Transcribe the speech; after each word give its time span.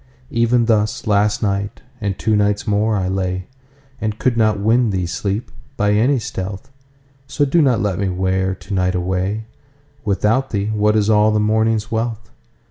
Even 0.31 0.65
thus 0.65 1.05
last 1.05 1.43
night, 1.43 1.83
and 2.01 2.17
two 2.17 2.35
nights 2.35 2.65
more 2.65 2.95
I 2.95 3.07
lay, 3.07 3.45
And 4.01 4.17
could 4.17 4.35
not 4.35 4.59
win 4.59 4.89
thee, 4.89 5.05
Sleep! 5.05 5.51
by 5.77 5.91
any 5.91 6.17
stealth:So 6.17 7.45
do 7.45 7.61
not 7.61 7.81
let 7.83 7.99
me 7.99 8.09
wear 8.09 8.55
to 8.55 8.73
night 8.73 8.95
away:Without 8.95 10.49
Thee 10.49 10.71
what 10.73 10.95
is 10.95 11.07
all 11.11 11.29
the 11.29 11.39
morning's 11.39 11.91
wealth? 11.91 12.31